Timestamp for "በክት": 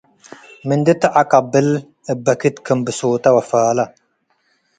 2.25-2.55